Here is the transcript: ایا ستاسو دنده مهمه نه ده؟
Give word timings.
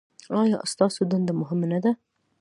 ایا 0.41 0.59
ستاسو 0.71 0.99
دنده 1.11 1.33
مهمه 1.41 1.65
نه 1.73 1.79
ده؟ 1.83 1.91